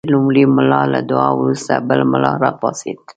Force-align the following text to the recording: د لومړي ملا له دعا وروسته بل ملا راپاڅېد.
د 0.03 0.05
لومړي 0.13 0.43
ملا 0.55 0.81
له 0.93 0.99
دعا 1.09 1.29
وروسته 1.39 1.73
بل 1.87 1.99
ملا 2.11 2.31
راپاڅېد. 2.43 2.97